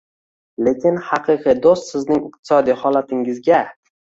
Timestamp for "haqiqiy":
1.09-1.55